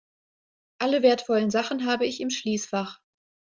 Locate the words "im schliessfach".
2.21-3.01